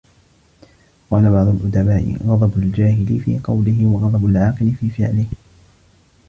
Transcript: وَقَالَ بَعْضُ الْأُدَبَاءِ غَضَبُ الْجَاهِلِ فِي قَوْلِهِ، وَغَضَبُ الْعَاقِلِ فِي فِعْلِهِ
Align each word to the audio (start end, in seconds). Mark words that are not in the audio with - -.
وَقَالَ 1.11 1.31
بَعْضُ 1.31 1.47
الْأُدَبَاءِ 1.47 2.17
غَضَبُ 2.27 2.57
الْجَاهِلِ 2.63 3.19
فِي 3.25 3.39
قَوْلِهِ، 3.43 3.85
وَغَضَبُ 3.93 4.25
الْعَاقِلِ 4.25 4.71
فِي 4.79 4.89
فِعْلِهِ 4.89 5.25